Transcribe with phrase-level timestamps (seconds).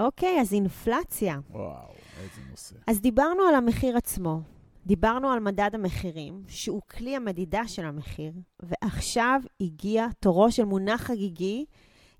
[0.00, 1.38] אוקיי, אז אינפלציה.
[1.50, 2.74] וואו, איזה נושא.
[2.86, 4.40] אז דיברנו על המחיר עצמו,
[4.86, 11.64] דיברנו על מדד המחירים, שהוא כלי המדידה של המחיר, ועכשיו הגיע תורו של מונח חגיגי,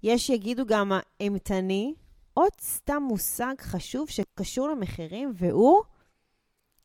[0.02, 1.94] יש שיגידו גם האימתני,
[2.34, 5.82] עוד סתם מושג חשוב שקשור למחירים, והוא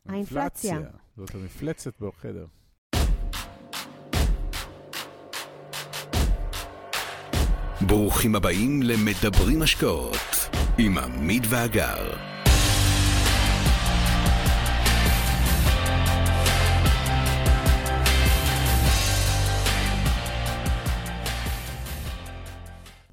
[0.06, 0.80] האינפלציה.
[1.18, 2.46] זאת המפלצת בחדר.
[7.88, 12.14] ברוכים הבאים למדברים השקעות עם עמית ואגר.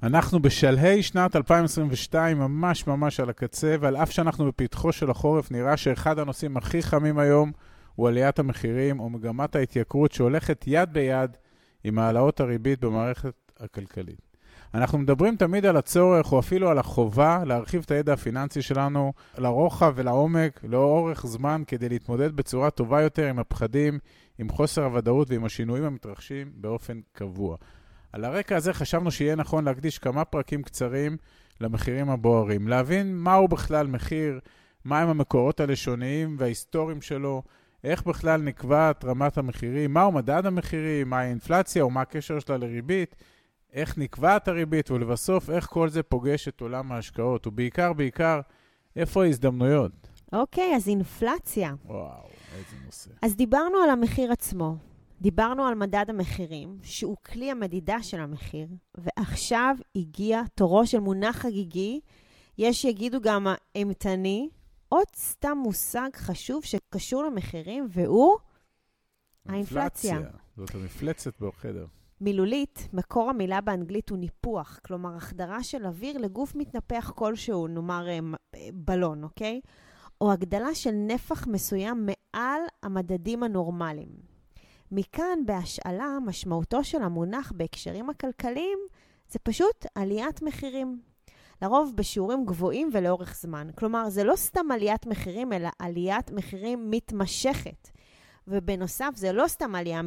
[0.03, 5.77] אנחנו בשלהי שנת 2022, ממש ממש על הקצה, ועל אף שאנחנו בפתחו של החורף, נראה
[5.77, 7.51] שאחד הנושאים הכי חמים היום
[7.95, 11.37] הוא עליית המחירים או מגמת ההתייקרות שהולכת יד ביד
[11.83, 14.32] עם העלאות הריבית במערכת הכלכלית.
[14.73, 19.93] אנחנו מדברים תמיד על הצורך, או אפילו על החובה, להרחיב את הידע הפיננסי שלנו לרוחב
[19.95, 23.99] ולעומק, לאורך זמן, כדי להתמודד בצורה טובה יותר עם הפחדים,
[24.39, 27.57] עם חוסר הוודאות ועם השינויים המתרחשים באופן קבוע.
[28.11, 31.17] על הרקע הזה חשבנו שיהיה נכון להקדיש כמה פרקים קצרים
[31.61, 34.39] למחירים הבוערים, להבין מהו בכלל מחיר,
[34.85, 37.43] מהם המקורות הלשוניים וההיסטוריים שלו,
[37.83, 43.15] איך בכלל נקבעת רמת המחירים, מהו מדד המחירים, מהי האינפלציה ומה הקשר שלה לריבית,
[43.73, 48.39] איך נקבעת הריבית, ולבסוף, איך כל זה פוגש את עולם ההשקעות, ובעיקר, בעיקר,
[48.95, 49.91] איפה ההזדמנויות.
[50.33, 51.73] אוקיי, אז אינפלציה.
[51.85, 53.09] וואו, איזה נושא.
[53.21, 54.75] אז דיברנו על המחיר עצמו,
[55.21, 61.99] דיברנו על מדד המחירים, שהוא כלי המדידה של המחיר, ועכשיו הגיע תורו של מונח חגיגי,
[62.57, 64.49] יש שיגידו גם האימתני,
[64.89, 68.37] עוד סתם מושג חשוב שקשור למחירים, והוא
[69.45, 70.19] האינפלציה.
[70.57, 71.85] זאת המפלצת בחדר.
[72.23, 78.19] מילולית, מקור המילה באנגלית הוא ניפוח, כלומר החדרה של אוויר לגוף מתנפח כלשהו, נאמר אה,
[78.55, 79.61] אה, בלון, אוקיי?
[80.21, 84.09] או הגדלה של נפח מסוים מעל המדדים הנורמליים.
[84.91, 88.79] מכאן, בהשאלה, משמעותו של המונח בהקשרים הכלכליים
[89.29, 91.01] זה פשוט עליית מחירים.
[91.61, 93.67] לרוב בשיעורים גבוהים ולאורך זמן.
[93.75, 97.89] כלומר, זה לא סתם עליית מחירים, אלא עליית מחירים מתמשכת.
[98.47, 100.01] ובנוסף, זה לא סתם עלייה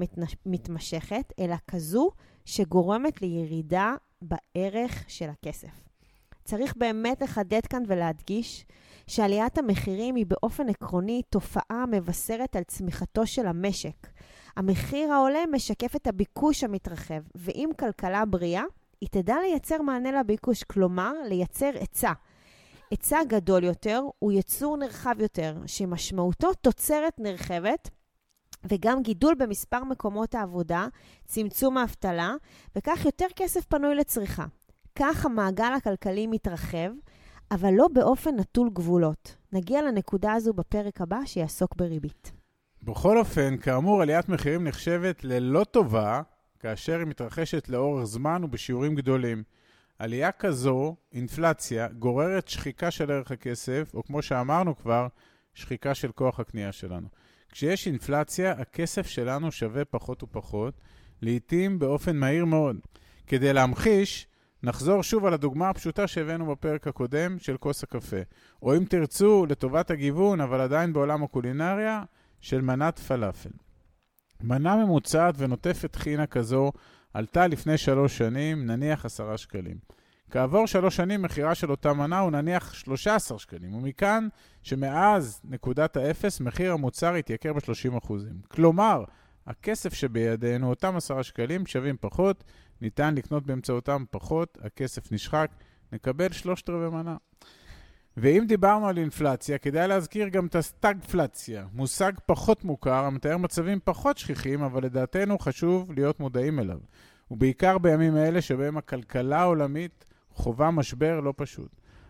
[0.47, 2.10] מתמשכת, אלא כזו
[2.44, 5.86] שגורמת לירידה בערך של הכסף.
[6.44, 8.66] צריך באמת לחדד כאן ולהדגיש
[9.06, 14.06] שעליית המחירים היא באופן עקרוני תופעה מבשרת על צמיחתו של המשק.
[14.56, 18.62] המחיר העולה משקף את הביקוש המתרחב, ואם כלכלה בריאה,
[19.00, 22.12] היא תדע לייצר מענה לביקוש, כלומר, לייצר היצע.
[22.91, 27.91] היצע גדול יותר הוא יצור נרחב יותר, שמשמעותו תוצרת נרחבת
[28.69, 30.87] וגם גידול במספר מקומות העבודה,
[31.27, 32.34] צמצום האבטלה,
[32.77, 34.44] וכך יותר כסף פנוי לצריכה.
[34.99, 36.91] כך המעגל הכלכלי מתרחב,
[37.50, 39.37] אבל לא באופן נטול גבולות.
[39.53, 42.32] נגיע לנקודה הזו בפרק הבא שיעסוק בריבית.
[42.82, 46.22] בכל אופן, כאמור, עליית מחירים נחשבת ללא טובה
[46.60, 49.43] כאשר היא מתרחשת לאורך זמן ובשיעורים גדולים.
[49.98, 55.06] עלייה כזו, אינפלציה, גוררת שחיקה של ערך הכסף, או כמו שאמרנו כבר,
[55.54, 57.09] שחיקה של כוח הקנייה שלנו.
[57.56, 60.80] כשיש אינפלציה, הכסף שלנו שווה פחות ופחות,
[61.22, 62.76] לעתים באופן מהיר מאוד.
[63.26, 64.26] כדי להמחיש,
[64.62, 68.16] נחזור שוב על הדוגמה הפשוטה שהבאנו בפרק הקודם של כוס הקפה.
[68.62, 72.02] או אם תרצו, לטובת הגיוון, אבל עדיין בעולם הקולינריה,
[72.40, 73.50] של מנת פלאפל.
[74.40, 76.72] מנה ממוצעת ונוטפת חינה כזו
[77.14, 79.76] עלתה לפני שלוש שנים, נניח עשרה שקלים.
[80.31, 84.28] כעבור שלוש שנים מחירה של אותה מנה הוא נניח 13 שקלים, ומכאן
[84.62, 88.12] שמאז נקודת האפס מחיר המוצר התייקר ב-30%.
[88.48, 89.04] כלומר,
[89.47, 92.44] הכסף שבידינו, אותם 10 שקלים, שווים פחות,
[92.81, 95.50] ניתן לקנות באמצעותם פחות, הכסף נשחק,
[95.92, 97.16] נקבל שלושת רבעי מנה.
[98.16, 104.19] ואם דיברנו על אינפלציה, כדאי להזכיר גם את הסטגפלציה, מושג פחות מוכר המתאר מצבים פחות
[104.19, 106.78] שכיחים, אבל לדעתנו חשוב להיות מודעים אליו.
[107.31, 110.05] ובעיקר בימים אלה שבהם הכלכלה העולמית
[110.36, 111.69] חווה משבר לא פשוט.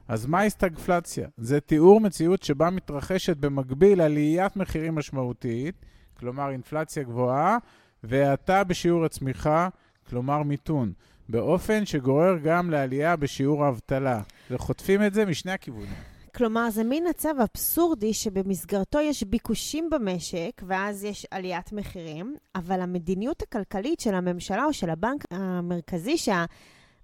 [0.08, 1.28] אז מהי סטגפלציה?
[1.36, 5.74] זה תיאור מציאות שבה מתרחשת במקביל עליית מחירים משמעותית,
[6.18, 7.58] כלומר אינפלציה גבוהה,
[8.04, 9.68] והאטה בשיעור הצמיחה,
[10.10, 10.92] כלומר מיתון,
[11.28, 14.20] באופן שגורר גם לעלייה בשיעור האבטלה.
[14.50, 15.94] וחוטפים את זה משני הכיוונים.
[16.36, 23.42] כלומר, זה מין מצב אבסורדי שבמסגרתו יש ביקושים במשק, ואז יש עליית מחירים, אבל המדיניות
[23.42, 26.44] הכלכלית של הממשלה או של הבנק המרכזי, שה...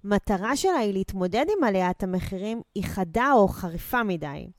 [0.04, 4.50] המטרה שלה היא להתמודד עם עליית המחירים, היא חדה או חריפה מדי,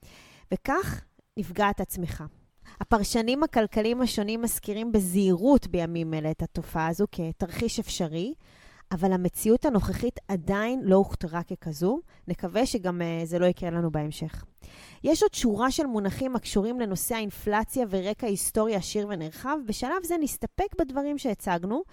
[0.54, 1.01] וכך
[1.38, 2.25] נפגעת הצמיחה.
[2.81, 8.34] הפרשנים הכלכליים השונים מזכירים בזהירות בימים אלה את התופעה הזו כתרחיש אפשרי,
[8.94, 12.00] אבל המציאות הנוכחית עדיין לא הוכתרה ככזו.
[12.28, 14.44] נקווה שגם uh, זה לא יקרה לנו בהמשך.
[15.04, 19.57] יש עוד שורה של מונחים הקשורים לנושא האינפלציה ורקע היסטורי עשיר ונרחב.
[19.66, 21.84] בשלב זה נסתפק בדברים שהצגנו,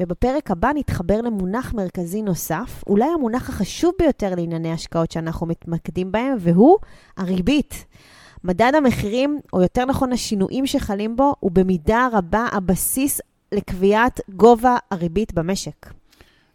[0.00, 6.36] ובפרק הבא נתחבר למונח מרכזי נוסף, אולי המונח החשוב ביותר לענייני השקעות שאנחנו מתמקדים בהם,
[6.38, 6.76] והוא
[7.16, 7.84] הריבית.
[8.44, 13.20] מדד המחירים, או יותר נכון השינויים שחלים בו, הוא במידה רבה הבסיס
[13.52, 15.97] לקביעת גובה הריבית במשק.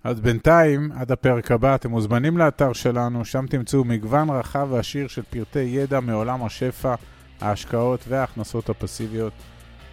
[0.04, 5.22] אז בינתיים, עד הפרק הבא, אתם מוזמנים לאתר שלנו, שם תמצאו מגוון רחב ועשיר של
[5.30, 6.96] פרטי ידע מעולם השפע,
[7.42, 9.34] ההשקעות וההכנסות הפסיביות.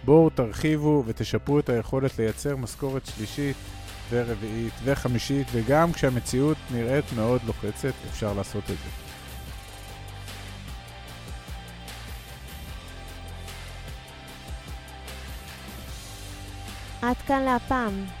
[0.05, 3.55] בואו תרחיבו ותשפרו את היכולת לייצר משכורת שלישית
[4.09, 8.89] ורביעית וחמישית, וגם כשהמציאות נראית מאוד לוחצת, אפשר לעשות את זה.
[17.01, 18.20] עד כאן להפעם.